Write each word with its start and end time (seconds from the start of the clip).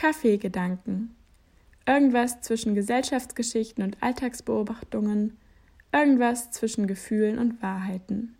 Kaffeegedanken. 0.00 1.14
Irgendwas 1.86 2.40
zwischen 2.40 2.74
Gesellschaftsgeschichten 2.74 3.84
und 3.84 4.02
Alltagsbeobachtungen, 4.02 5.36
irgendwas 5.92 6.50
zwischen 6.52 6.86
Gefühlen 6.86 7.36
und 7.38 7.60
Wahrheiten. 7.60 8.34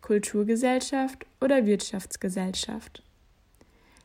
Kulturgesellschaft 0.00 1.26
oder 1.42 1.66
Wirtschaftsgesellschaft? 1.66 3.02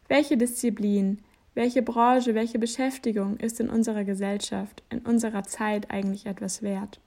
Welche 0.10 0.36
Disziplin, 0.36 1.20
welche 1.54 1.82
Branche, 1.82 2.36
welche 2.36 2.60
Beschäftigung 2.60 3.38
ist 3.38 3.62
in 3.62 3.70
unserer 3.70 4.04
Gesellschaft, 4.04 4.84
in 4.90 5.00
unserer 5.00 5.44
Zeit 5.44 5.92
eigentlich 5.92 6.26
etwas 6.26 6.62
wert? 6.62 7.00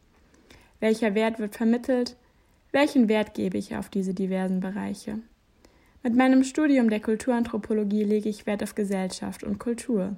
Welcher 0.81 1.15
Wert 1.15 1.39
wird 1.39 1.55
vermittelt? 1.55 2.17
Welchen 2.73 3.11
Wert 3.11 3.35
gebe 3.35 3.59
ich 3.59 3.77
auf 3.77 3.91
diese 3.91 4.15
diversen 4.15 4.61
Bereiche? 4.61 5.19
Mit 6.05 6.15
meinem 6.15 6.45
Studium 6.45 6.91
der 6.91 7.01
Kulturanthropologie 7.01 8.05
lege 8.05 8.29
ich 8.29 8.47
Wert 8.47 8.63
auf 8.63 8.77
Gesellschaft 8.77 9.43
und 9.43 9.59
Kultur. 9.59 10.17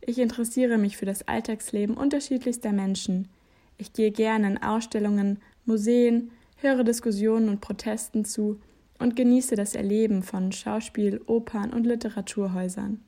Ich 0.00 0.18
interessiere 0.18 0.78
mich 0.78 0.96
für 0.96 1.04
das 1.04 1.28
Alltagsleben 1.28 1.94
unterschiedlichster 1.94 2.72
Menschen. 2.72 3.28
Ich 3.76 3.92
gehe 3.92 4.12
gerne 4.12 4.46
in 4.46 4.62
Ausstellungen, 4.62 5.38
Museen, 5.66 6.30
höre 6.56 6.84
Diskussionen 6.84 7.50
und 7.50 7.60
Protesten 7.60 8.24
zu 8.24 8.60
und 8.98 9.14
genieße 9.14 9.56
das 9.56 9.74
Erleben 9.74 10.22
von 10.22 10.52
Schauspiel, 10.52 11.20
Opern 11.26 11.72
und 11.72 11.84
Literaturhäusern. 11.86 13.00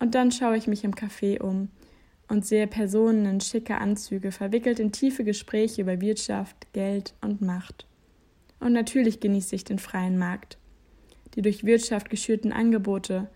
Und 0.00 0.14
dann 0.14 0.32
schaue 0.32 0.58
ich 0.58 0.66
mich 0.66 0.84
im 0.84 0.94
Café 0.94 1.40
um 1.40 1.68
und 2.28 2.44
sehe 2.44 2.66
Personen 2.66 3.24
in 3.24 3.40
schicke 3.40 3.78
Anzüge, 3.78 4.32
verwickelt 4.32 4.78
in 4.78 4.92
tiefe 4.92 5.24
Gespräche 5.24 5.80
über 5.80 6.00
Wirtschaft, 6.00 6.72
Geld 6.74 7.14
und 7.22 7.40
Macht. 7.40 7.86
Und 8.60 8.74
natürlich 8.74 9.20
genieße 9.20 9.54
ich 9.54 9.64
den 9.64 9.78
freien 9.78 10.18
Markt. 10.18 10.58
Die 11.34 11.42
durch 11.42 11.64
Wirtschaft 11.64 12.10
geschürten 12.10 12.52
Angebote. 12.52 13.28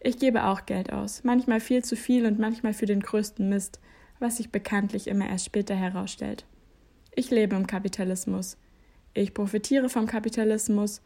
Ich 0.00 0.18
gebe 0.18 0.44
auch 0.44 0.66
Geld 0.66 0.92
aus, 0.92 1.22
manchmal 1.22 1.60
viel 1.60 1.84
zu 1.84 1.96
viel 1.96 2.26
und 2.26 2.38
manchmal 2.38 2.72
für 2.72 2.86
den 2.86 3.00
größten 3.00 3.48
Mist, 3.48 3.78
was 4.18 4.38
sich 4.38 4.50
bekanntlich 4.50 5.06
immer 5.06 5.28
erst 5.28 5.46
später 5.46 5.74
herausstellt. 5.74 6.46
Ich 7.14 7.30
lebe 7.30 7.56
im 7.56 7.66
Kapitalismus. 7.66 8.56
Ich 9.14 9.34
profitiere 9.34 9.88
vom 9.88 10.06
Kapitalismus, 10.06 11.02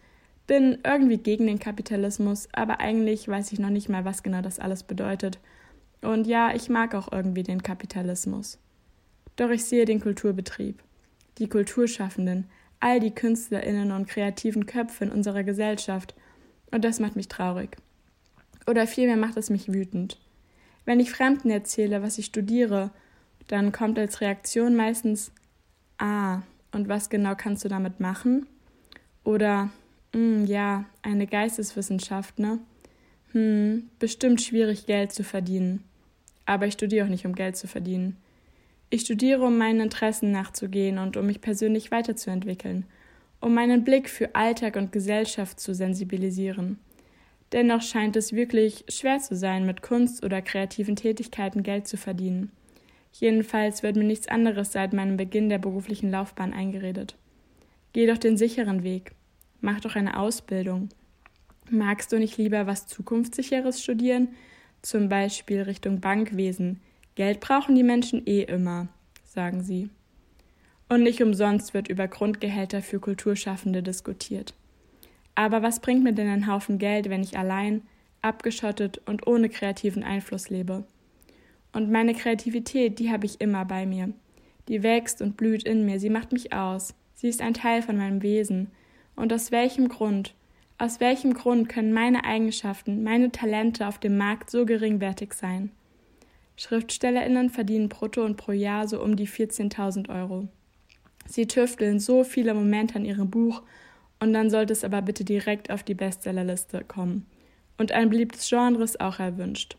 bin 0.46 0.78
irgendwie 0.84 1.18
gegen 1.18 1.46
den 1.46 1.58
Kapitalismus, 1.58 2.48
aber 2.52 2.78
eigentlich 2.80 3.26
weiß 3.26 3.52
ich 3.52 3.58
noch 3.58 3.70
nicht 3.70 3.88
mal, 3.88 4.04
was 4.04 4.22
genau 4.22 4.42
das 4.42 4.60
alles 4.60 4.84
bedeutet. 4.84 5.40
Und 6.02 6.26
ja, 6.26 6.54
ich 6.54 6.68
mag 6.68 6.94
auch 6.94 7.10
irgendwie 7.10 7.42
den 7.42 7.62
Kapitalismus. 7.62 8.58
Doch 9.34 9.50
ich 9.50 9.64
sehe 9.64 9.84
den 9.84 10.00
Kulturbetrieb, 10.00 10.82
die 11.38 11.48
Kulturschaffenden, 11.48 12.46
all 12.78 13.00
die 13.00 13.10
Künstlerinnen 13.14 13.90
und 13.90 14.06
kreativen 14.06 14.66
Köpfe 14.66 15.04
in 15.04 15.10
unserer 15.10 15.42
Gesellschaft, 15.42 16.14
und 16.70 16.84
das 16.84 17.00
macht 17.00 17.16
mich 17.16 17.28
traurig. 17.28 17.76
Oder 18.66 18.86
vielmehr 18.86 19.16
macht 19.16 19.36
es 19.36 19.50
mich 19.50 19.72
wütend. 19.72 20.18
Wenn 20.84 21.00
ich 21.00 21.10
Fremden 21.10 21.50
erzähle, 21.50 22.02
was 22.02 22.18
ich 22.18 22.26
studiere, 22.26 22.90
dann 23.48 23.72
kommt 23.72 23.98
als 23.98 24.20
Reaktion 24.20 24.74
meistens 24.74 25.32
Ah, 25.98 26.42
und 26.72 26.88
was 26.88 27.08
genau 27.08 27.34
kannst 27.34 27.64
du 27.64 27.68
damit 27.68 28.00
machen? 28.00 28.46
Oder 29.24 29.70
hm, 30.12 30.44
ja, 30.44 30.84
eine 31.02 31.26
Geisteswissenschaft, 31.26 32.38
ne? 32.38 32.58
Hm, 33.32 33.88
bestimmt 33.98 34.42
schwierig, 34.42 34.86
Geld 34.86 35.12
zu 35.12 35.24
verdienen. 35.24 35.84
Aber 36.44 36.66
ich 36.66 36.74
studiere 36.74 37.06
auch 37.06 37.10
nicht, 37.10 37.26
um 37.26 37.34
Geld 37.34 37.56
zu 37.56 37.66
verdienen. 37.66 38.16
Ich 38.90 39.00
studiere, 39.00 39.44
um 39.44 39.58
meinen 39.58 39.80
Interessen 39.80 40.30
nachzugehen 40.30 40.98
und 40.98 41.16
um 41.16 41.26
mich 41.26 41.40
persönlich 41.40 41.90
weiterzuentwickeln, 41.90 42.84
um 43.46 43.54
meinen 43.54 43.84
Blick 43.84 44.10
für 44.10 44.34
Alltag 44.34 44.74
und 44.74 44.90
Gesellschaft 44.90 45.60
zu 45.60 45.72
sensibilisieren. 45.72 46.80
Dennoch 47.52 47.80
scheint 47.80 48.16
es 48.16 48.32
wirklich 48.32 48.84
schwer 48.88 49.20
zu 49.20 49.36
sein, 49.36 49.64
mit 49.64 49.82
Kunst 49.82 50.24
oder 50.24 50.42
kreativen 50.42 50.96
Tätigkeiten 50.96 51.62
Geld 51.62 51.86
zu 51.86 51.96
verdienen. 51.96 52.50
Jedenfalls 53.12 53.84
wird 53.84 53.94
mir 53.94 54.02
nichts 54.02 54.26
anderes 54.26 54.72
seit 54.72 54.92
meinem 54.92 55.16
Beginn 55.16 55.48
der 55.48 55.58
beruflichen 55.58 56.10
Laufbahn 56.10 56.52
eingeredet. 56.52 57.14
Geh 57.92 58.08
doch 58.08 58.18
den 58.18 58.36
sicheren 58.36 58.82
Weg. 58.82 59.12
Mach 59.60 59.78
doch 59.78 59.94
eine 59.94 60.18
Ausbildung. 60.18 60.88
Magst 61.70 62.10
du 62.10 62.18
nicht 62.18 62.38
lieber 62.38 62.66
was 62.66 62.88
Zukunftssicheres 62.88 63.80
studieren? 63.80 64.30
Zum 64.82 65.08
Beispiel 65.08 65.62
Richtung 65.62 66.00
Bankwesen. 66.00 66.80
Geld 67.14 67.38
brauchen 67.38 67.76
die 67.76 67.84
Menschen 67.84 68.26
eh 68.26 68.42
immer, 68.42 68.88
sagen 69.22 69.62
sie. 69.62 69.88
Und 70.88 71.02
nicht 71.02 71.22
umsonst 71.22 71.74
wird 71.74 71.88
über 71.88 72.06
Grundgehälter 72.06 72.80
für 72.80 73.00
Kulturschaffende 73.00 73.82
diskutiert. 73.82 74.54
Aber 75.34 75.62
was 75.62 75.80
bringt 75.80 76.04
mir 76.04 76.12
denn 76.12 76.28
ein 76.28 76.46
Haufen 76.46 76.78
Geld, 76.78 77.10
wenn 77.10 77.22
ich 77.22 77.36
allein, 77.36 77.82
abgeschottet 78.22 79.00
und 79.06 79.26
ohne 79.26 79.48
kreativen 79.48 80.04
Einfluss 80.04 80.48
lebe? 80.48 80.84
Und 81.72 81.90
meine 81.90 82.14
Kreativität, 82.14 82.98
die 82.98 83.10
habe 83.10 83.26
ich 83.26 83.40
immer 83.40 83.64
bei 83.64 83.84
mir. 83.84 84.12
Die 84.68 84.82
wächst 84.82 85.20
und 85.20 85.36
blüht 85.36 85.64
in 85.64 85.84
mir, 85.84 86.00
sie 86.00 86.10
macht 86.10 86.32
mich 86.32 86.52
aus. 86.52 86.94
Sie 87.14 87.28
ist 87.28 87.42
ein 87.42 87.54
Teil 87.54 87.82
von 87.82 87.96
meinem 87.96 88.22
Wesen. 88.22 88.70
Und 89.14 89.32
aus 89.32 89.50
welchem 89.50 89.88
Grund, 89.88 90.34
aus 90.78 91.00
welchem 91.00 91.34
Grund 91.34 91.68
können 91.68 91.92
meine 91.92 92.24
Eigenschaften, 92.24 93.02
meine 93.02 93.32
Talente 93.32 93.86
auf 93.86 93.98
dem 93.98 94.16
Markt 94.16 94.50
so 94.50 94.64
geringwertig 94.66 95.32
sein? 95.34 95.70
SchriftstellerInnen 96.56 97.50
verdienen 97.50 97.88
brutto 97.88 98.24
und 98.24 98.36
pro 98.36 98.52
Jahr 98.52 98.88
so 98.88 99.02
um 99.02 99.16
die 99.16 99.28
14.000 99.28 100.08
Euro. 100.08 100.48
Sie 101.28 101.46
tüfteln 101.46 102.00
so 102.00 102.24
viele 102.24 102.54
Momente 102.54 102.96
an 102.96 103.04
ihrem 103.04 103.30
Buch 103.30 103.62
und 104.20 104.32
dann 104.32 104.50
sollte 104.50 104.72
es 104.72 104.84
aber 104.84 105.02
bitte 105.02 105.24
direkt 105.24 105.70
auf 105.70 105.82
die 105.82 105.94
Bestsellerliste 105.94 106.84
kommen. 106.84 107.26
Und 107.78 107.92
ein 107.92 108.10
beliebtes 108.10 108.48
Genre 108.48 108.82
ist 108.82 109.00
auch 109.00 109.18
erwünscht 109.18 109.76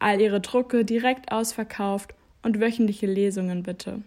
all 0.00 0.20
ihre 0.20 0.40
Drucke 0.40 0.84
direkt 0.84 1.30
ausverkauft 1.30 2.14
und 2.42 2.58
wöchentliche 2.58 3.06
Lesungen 3.06 3.62
bitte. 3.62 4.02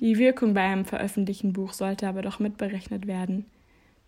Die 0.00 0.18
Wirkung 0.18 0.54
bei 0.54 0.62
einem 0.62 0.84
veröffentlichten 0.84 1.52
Buch 1.52 1.72
sollte 1.72 2.06
aber 2.06 2.22
doch 2.22 2.38
mitberechnet 2.38 3.06
werden. 3.06 3.46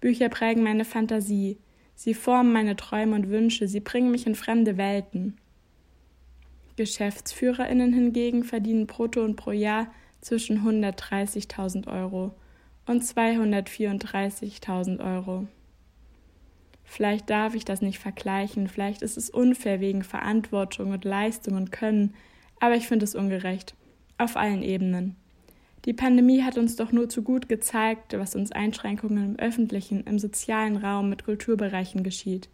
Bücher 0.00 0.28
prägen 0.28 0.62
meine 0.62 0.84
Fantasie, 0.84 1.59
sie 1.94 2.14
formen 2.14 2.53
meine 2.53 2.76
Träume 2.76 3.16
und 3.16 3.31
Wünsche, 3.31 3.69
sie 3.69 3.81
bringen 3.81 4.10
mich 4.10 4.26
in 4.26 4.34
fremde 4.34 4.76
Welten. 4.76 5.37
Geschäftsführerinnen 6.76 7.93
hingegen 7.93 8.44
verdienen 8.44 8.87
brutto 8.87 9.22
und 9.22 9.37
pro 9.37 9.53
Jahr 9.53 9.93
zwischen 10.22 10.66
130.000 10.66 11.86
Euro 11.86 12.34
und 12.86 13.02
234.000 13.02 15.04
Euro. 15.04 15.46
Vielleicht 16.84 17.28
darf 17.28 17.54
ich 17.54 17.64
das 17.64 17.82
nicht 17.82 17.98
vergleichen, 17.98 18.68
vielleicht 18.68 19.02
ist 19.02 19.18
es 19.18 19.28
unfair 19.28 19.80
wegen 19.80 20.02
Verantwortung 20.02 20.92
und 20.92 21.04
Leistung 21.04 21.56
und 21.56 21.72
Können, 21.72 22.14
aber 22.60 22.76
ich 22.76 22.88
finde 22.88 23.04
es 23.04 23.14
ungerecht. 23.14 23.74
Auf 24.18 24.36
allen 24.36 24.62
Ebenen. 24.62 25.16
Die 25.84 25.94
Pandemie 25.94 26.42
hat 26.42 26.58
uns 26.58 26.76
doch 26.76 26.92
nur 26.92 27.08
zu 27.08 27.22
gut 27.22 27.48
gezeigt, 27.48 28.16
was 28.16 28.36
uns 28.36 28.52
Einschränkungen 28.52 29.24
im 29.24 29.38
öffentlichen, 29.38 30.04
im 30.04 30.18
sozialen 30.18 30.76
Raum 30.76 31.08
mit 31.08 31.24
Kulturbereichen 31.24 32.04
geschieht. 32.04 32.48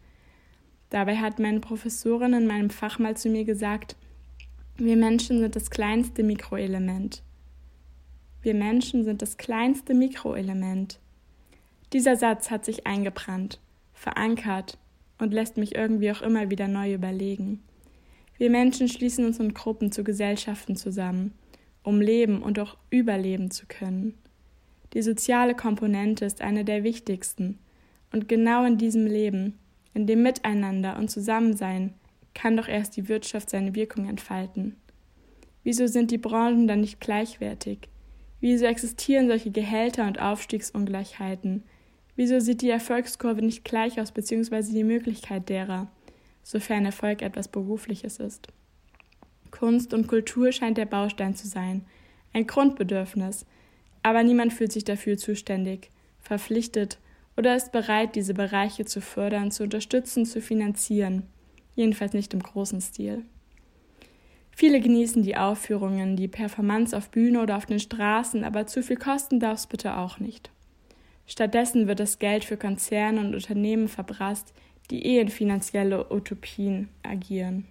Dabei 0.88 1.16
hat 1.16 1.38
meine 1.38 1.60
Professorin 1.60 2.32
in 2.32 2.46
meinem 2.46 2.70
Fach 2.70 2.98
mal 2.98 3.16
zu 3.16 3.28
mir 3.28 3.44
gesagt, 3.44 3.96
wir 4.76 4.96
Menschen 4.96 5.40
sind 5.40 5.56
das 5.56 5.70
kleinste 5.70 6.22
Mikroelement. 6.22 7.22
Wir 8.42 8.54
Menschen 8.54 9.04
sind 9.04 9.22
das 9.22 9.36
kleinste 9.36 9.94
Mikroelement. 9.94 10.98
Dieser 11.92 12.16
Satz 12.16 12.50
hat 12.50 12.64
sich 12.64 12.86
eingebrannt 12.86 13.58
verankert 13.98 14.78
und 15.18 15.34
lässt 15.34 15.56
mich 15.56 15.74
irgendwie 15.74 16.10
auch 16.12 16.22
immer 16.22 16.50
wieder 16.50 16.68
neu 16.68 16.94
überlegen. 16.94 17.60
Wir 18.38 18.50
Menschen 18.50 18.88
schließen 18.88 19.24
uns 19.26 19.40
in 19.40 19.52
Gruppen 19.52 19.90
zu 19.90 20.04
Gesellschaften 20.04 20.76
zusammen, 20.76 21.32
um 21.82 22.00
leben 22.00 22.42
und 22.42 22.58
auch 22.60 22.76
überleben 22.90 23.50
zu 23.50 23.66
können. 23.66 24.14
Die 24.94 25.02
soziale 25.02 25.54
Komponente 25.54 26.24
ist 26.24 26.40
eine 26.40 26.64
der 26.64 26.84
wichtigsten, 26.84 27.58
und 28.10 28.28
genau 28.28 28.64
in 28.64 28.78
diesem 28.78 29.06
Leben, 29.06 29.58
in 29.92 30.06
dem 30.06 30.22
Miteinander 30.22 30.96
und 30.96 31.10
Zusammensein, 31.10 31.92
kann 32.32 32.56
doch 32.56 32.68
erst 32.68 32.96
die 32.96 33.08
Wirtschaft 33.08 33.50
seine 33.50 33.74
Wirkung 33.74 34.08
entfalten. 34.08 34.76
Wieso 35.62 35.86
sind 35.88 36.10
die 36.10 36.18
Branchen 36.18 36.68
dann 36.68 36.80
nicht 36.80 37.00
gleichwertig? 37.00 37.88
Wieso 38.40 38.66
existieren 38.66 39.28
solche 39.28 39.50
Gehälter 39.50 40.06
und 40.06 40.20
Aufstiegsungleichheiten? 40.20 41.64
Wieso 42.14 42.40
sieht 42.40 42.62
die 42.62 42.70
Erfolgskurve 42.70 43.42
nicht 43.42 43.64
gleich 43.64 44.00
aus, 44.00 44.12
beziehungsweise 44.12 44.72
die 44.72 44.84
Möglichkeit 44.84 45.48
derer, 45.48 45.88
sofern 46.42 46.84
Erfolg 46.84 47.22
etwas 47.22 47.48
Berufliches 47.48 48.18
ist? 48.18 48.48
Kunst 49.50 49.94
und 49.94 50.08
Kultur 50.08 50.52
scheint 50.52 50.78
der 50.78 50.86
Baustein 50.86 51.34
zu 51.34 51.48
sein, 51.48 51.84
ein 52.32 52.46
Grundbedürfnis, 52.46 53.46
aber 54.02 54.22
niemand 54.22 54.52
fühlt 54.52 54.72
sich 54.72 54.84
dafür 54.84 55.16
zuständig, 55.16 55.90
verpflichtet 56.20 56.98
oder 57.36 57.56
ist 57.56 57.72
bereit, 57.72 58.14
diese 58.14 58.34
Bereiche 58.34 58.84
zu 58.84 59.00
fördern, 59.00 59.50
zu 59.50 59.62
unterstützen, 59.64 60.26
zu 60.26 60.40
finanzieren, 60.40 61.24
jedenfalls 61.74 62.12
nicht 62.12 62.34
im 62.34 62.42
großen 62.42 62.80
Stil. 62.80 63.24
Viele 64.60 64.80
genießen 64.80 65.22
die 65.22 65.36
Aufführungen, 65.36 66.16
die 66.16 66.26
Performance 66.26 66.96
auf 66.96 67.10
Bühne 67.10 67.42
oder 67.42 67.56
auf 67.56 67.66
den 67.66 67.78
Straßen, 67.78 68.42
aber 68.42 68.66
zu 68.66 68.82
viel 68.82 68.96
kosten 68.96 69.38
darf 69.38 69.58
es 69.60 69.66
bitte 69.68 69.96
auch 69.96 70.18
nicht. 70.18 70.50
Stattdessen 71.28 71.86
wird 71.86 72.00
das 72.00 72.18
Geld 72.18 72.44
für 72.44 72.56
Konzerne 72.56 73.20
und 73.20 73.36
Unternehmen 73.36 73.86
verbrasst, 73.86 74.52
die 74.90 75.06
eh 75.06 75.20
in 75.20 75.28
finanzielle 75.28 76.12
Utopien 76.12 76.88
agieren. 77.04 77.66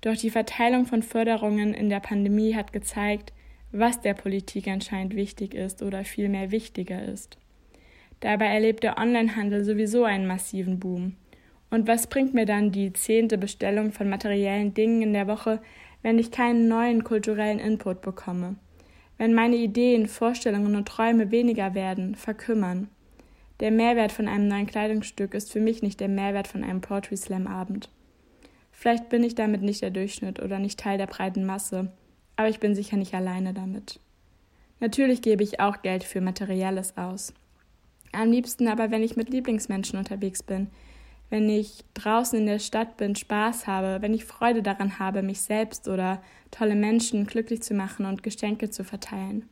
Doch 0.00 0.16
die 0.16 0.30
Verteilung 0.30 0.86
von 0.86 1.02
Förderungen 1.02 1.74
in 1.74 1.90
der 1.90 2.00
Pandemie 2.00 2.54
hat 2.54 2.72
gezeigt, 2.72 3.34
was 3.70 4.00
der 4.00 4.14
Politik 4.14 4.68
anscheinend 4.68 5.14
wichtig 5.14 5.52
ist 5.52 5.82
oder 5.82 6.06
vielmehr 6.06 6.50
wichtiger 6.50 7.04
ist. 7.04 7.36
Dabei 8.20 8.46
erlebt 8.46 8.84
der 8.84 8.96
Onlinehandel 8.96 9.64
sowieso 9.64 10.04
einen 10.04 10.26
massiven 10.26 10.78
Boom. 10.78 11.16
Und 11.74 11.88
was 11.88 12.06
bringt 12.06 12.34
mir 12.34 12.46
dann 12.46 12.70
die 12.70 12.92
zehnte 12.92 13.36
Bestellung 13.36 13.90
von 13.90 14.08
materiellen 14.08 14.74
Dingen 14.74 15.02
in 15.02 15.12
der 15.12 15.26
Woche, 15.26 15.60
wenn 16.02 16.20
ich 16.20 16.30
keinen 16.30 16.68
neuen 16.68 17.02
kulturellen 17.02 17.58
Input 17.58 18.00
bekomme? 18.00 18.54
Wenn 19.18 19.34
meine 19.34 19.56
Ideen, 19.56 20.06
Vorstellungen 20.06 20.76
und 20.76 20.86
Träume 20.86 21.32
weniger 21.32 21.74
werden, 21.74 22.14
verkümmern? 22.14 22.90
Der 23.58 23.72
Mehrwert 23.72 24.12
von 24.12 24.28
einem 24.28 24.46
neuen 24.46 24.68
Kleidungsstück 24.68 25.34
ist 25.34 25.50
für 25.50 25.58
mich 25.58 25.82
nicht 25.82 25.98
der 25.98 26.06
Mehrwert 26.06 26.46
von 26.46 26.62
einem 26.62 26.80
Poetry 26.80 27.16
Slam 27.16 27.48
Abend. 27.48 27.88
Vielleicht 28.70 29.08
bin 29.08 29.24
ich 29.24 29.34
damit 29.34 29.62
nicht 29.62 29.82
der 29.82 29.90
Durchschnitt 29.90 30.40
oder 30.40 30.60
nicht 30.60 30.78
Teil 30.78 30.96
der 30.96 31.08
breiten 31.08 31.44
Masse, 31.44 31.90
aber 32.36 32.48
ich 32.48 32.60
bin 32.60 32.76
sicher 32.76 32.96
nicht 32.96 33.14
alleine 33.14 33.52
damit. 33.52 33.98
Natürlich 34.78 35.22
gebe 35.22 35.42
ich 35.42 35.58
auch 35.58 35.82
Geld 35.82 36.04
für 36.04 36.20
Materielles 36.20 36.96
aus. 36.96 37.34
Am 38.12 38.30
liebsten 38.30 38.68
aber, 38.68 38.92
wenn 38.92 39.02
ich 39.02 39.16
mit 39.16 39.30
Lieblingsmenschen 39.30 39.98
unterwegs 39.98 40.44
bin, 40.44 40.68
wenn 41.30 41.48
ich 41.48 41.84
draußen 41.94 42.38
in 42.38 42.46
der 42.46 42.58
Stadt 42.58 42.96
bin, 42.96 43.16
Spaß 43.16 43.66
habe, 43.66 44.02
wenn 44.02 44.14
ich 44.14 44.24
Freude 44.24 44.62
daran 44.62 44.98
habe, 44.98 45.22
mich 45.22 45.40
selbst 45.40 45.88
oder 45.88 46.22
tolle 46.50 46.76
Menschen 46.76 47.26
glücklich 47.26 47.62
zu 47.62 47.74
machen 47.74 48.06
und 48.06 48.22
Geschenke 48.22 48.70
zu 48.70 48.84
verteilen. 48.84 49.48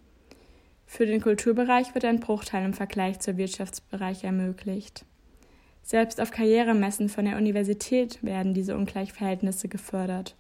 Für 0.86 1.06
den 1.06 1.20
Kulturbereich 1.20 1.94
wird 1.94 2.04
ein 2.04 2.20
Bruchteil 2.20 2.64
im 2.64 2.74
Vergleich 2.74 3.18
zum 3.20 3.38
Wirtschaftsbereich 3.38 4.24
ermöglicht. 4.24 5.04
Selbst 5.82 6.20
auf 6.20 6.30
Karrieremessen 6.30 7.08
von 7.08 7.24
der 7.24 7.36
Universität 7.36 8.22
werden 8.22 8.54
diese 8.54 8.76
Ungleichverhältnisse 8.76 9.68
gefördert. 9.68 10.36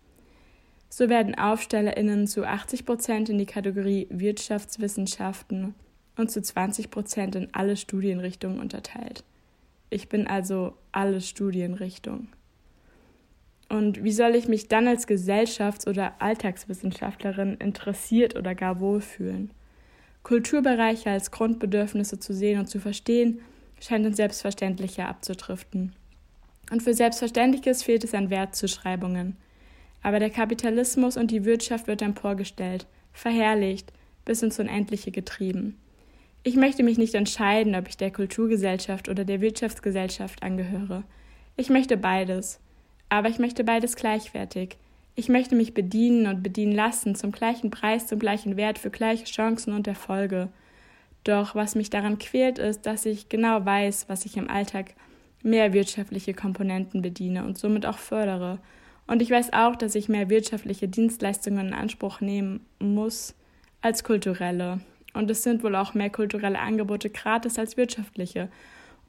So 0.88 1.08
werden 1.08 1.34
AufstellerInnen 1.34 2.26
zu 2.26 2.44
80 2.44 2.84
Prozent 2.84 3.28
in 3.30 3.38
die 3.38 3.46
Kategorie 3.46 4.06
Wirtschaftswissenschaften 4.10 5.74
und 6.16 6.30
zu 6.30 6.42
20 6.42 6.90
Prozent 6.90 7.34
in 7.34 7.48
alle 7.52 7.76
Studienrichtungen 7.76 8.60
unterteilt. 8.60 9.24
Ich 9.92 10.08
bin 10.08 10.26
also 10.26 10.72
alle 10.90 11.20
Studienrichtungen. 11.20 12.28
Und 13.68 14.02
wie 14.02 14.12
soll 14.12 14.34
ich 14.34 14.48
mich 14.48 14.68
dann 14.68 14.88
als 14.88 15.06
Gesellschafts- 15.06 15.86
oder 15.86 16.14
Alltagswissenschaftlerin 16.18 17.58
interessiert 17.58 18.34
oder 18.34 18.54
gar 18.54 18.80
wohlfühlen? 18.80 19.50
Kulturbereiche 20.22 21.10
als 21.10 21.30
Grundbedürfnisse 21.30 22.18
zu 22.18 22.32
sehen 22.32 22.58
und 22.58 22.68
zu 22.68 22.80
verstehen, 22.80 23.40
scheint 23.80 24.06
uns 24.06 24.16
selbstverständlicher 24.16 25.08
abzudriften. 25.08 25.92
Und 26.70 26.82
für 26.82 26.94
Selbstverständliches 26.94 27.82
fehlt 27.82 28.02
es 28.02 28.14
an 28.14 28.30
Wertzuschreibungen. 28.30 29.36
Aber 30.02 30.20
der 30.20 30.30
Kapitalismus 30.30 31.18
und 31.18 31.30
die 31.30 31.44
Wirtschaft 31.44 31.86
wird 31.86 32.00
emporgestellt, 32.00 32.86
verherrlicht, 33.12 33.92
bis 34.24 34.42
ins 34.42 34.58
Unendliche 34.58 35.10
getrieben. 35.10 35.76
Ich 36.44 36.56
möchte 36.56 36.82
mich 36.82 36.98
nicht 36.98 37.14
entscheiden, 37.14 37.76
ob 37.76 37.88
ich 37.88 37.96
der 37.96 38.10
Kulturgesellschaft 38.10 39.08
oder 39.08 39.24
der 39.24 39.40
Wirtschaftsgesellschaft 39.40 40.42
angehöre. 40.42 41.04
Ich 41.56 41.70
möchte 41.70 41.96
beides. 41.96 42.58
Aber 43.08 43.28
ich 43.28 43.38
möchte 43.38 43.62
beides 43.62 43.94
gleichwertig. 43.94 44.76
Ich 45.14 45.28
möchte 45.28 45.54
mich 45.54 45.74
bedienen 45.74 46.26
und 46.26 46.42
bedienen 46.42 46.72
lassen, 46.72 47.14
zum 47.14 47.30
gleichen 47.30 47.70
Preis, 47.70 48.06
zum 48.06 48.18
gleichen 48.18 48.56
Wert, 48.56 48.78
für 48.78 48.90
gleiche 48.90 49.24
Chancen 49.24 49.72
und 49.72 49.86
Erfolge. 49.86 50.48
Doch 51.22 51.54
was 51.54 51.76
mich 51.76 51.90
daran 51.90 52.18
quält, 52.18 52.58
ist, 52.58 52.86
dass 52.86 53.06
ich 53.06 53.28
genau 53.28 53.64
weiß, 53.64 54.08
was 54.08 54.24
ich 54.24 54.36
im 54.36 54.50
Alltag 54.50 54.94
mehr 55.42 55.72
wirtschaftliche 55.72 56.34
Komponenten 56.34 57.02
bediene 57.02 57.44
und 57.44 57.58
somit 57.58 57.86
auch 57.86 57.98
fördere. 57.98 58.58
Und 59.06 59.22
ich 59.22 59.30
weiß 59.30 59.52
auch, 59.52 59.76
dass 59.76 59.94
ich 59.94 60.08
mehr 60.08 60.30
wirtschaftliche 60.30 60.88
Dienstleistungen 60.88 61.68
in 61.68 61.74
Anspruch 61.74 62.20
nehmen 62.20 62.66
muss 62.80 63.34
als 63.80 64.02
kulturelle. 64.02 64.80
Und 65.14 65.30
es 65.30 65.42
sind 65.42 65.62
wohl 65.62 65.76
auch 65.76 65.94
mehr 65.94 66.10
kulturelle 66.10 66.58
Angebote 66.58 67.10
gratis 67.10 67.58
als 67.58 67.76
wirtschaftliche. 67.76 68.48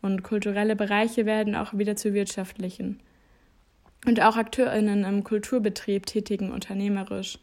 Und 0.02 0.24
kulturelle 0.24 0.76
Bereiche 0.76 1.26
werden 1.26 1.56
auch 1.56 1.74
wieder 1.74 1.96
zu 1.96 2.14
wirtschaftlichen. 2.14 3.00
Und 4.06 4.22
auch 4.22 4.36
AkteurInnen 4.36 5.06
im 5.06 5.24
Kulturbetrieb 5.24 6.06
tätigen 6.06 6.52
unternehmerisch. 6.52 7.40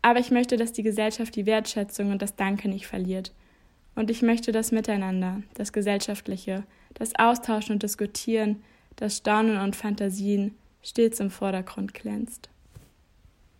Aber 0.00 0.20
ich 0.20 0.30
möchte, 0.30 0.56
dass 0.56 0.72
die 0.72 0.82
Gesellschaft 0.82 1.36
die 1.36 1.44
Wertschätzung 1.44 2.10
und 2.10 2.22
das 2.22 2.36
Danke 2.36 2.68
nicht 2.68 2.86
verliert. 2.86 3.32
Und 3.94 4.10
ich 4.10 4.22
möchte 4.22 4.52
das 4.52 4.72
Miteinander, 4.72 5.42
das 5.54 5.72
Gesellschaftliche, 5.72 6.64
das 6.94 7.14
Austauschen 7.16 7.74
und 7.74 7.82
Diskutieren, 7.82 8.62
das 8.96 9.18
Staunen 9.18 9.58
und 9.58 9.76
Fantasien 9.76 10.54
stets 10.82 11.20
im 11.20 11.30
Vordergrund 11.30 11.94
glänzt. 11.94 12.48